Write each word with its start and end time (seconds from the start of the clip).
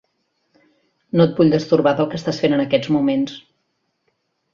No 1.19 1.25
et 1.27 1.35
vull 1.39 1.53
destorbar 1.55 1.93
del 1.99 2.09
que 2.13 2.17
estàs 2.21 2.39
fent 2.45 2.57
en 2.57 2.63
aquests 2.65 2.91
moments. 2.97 3.37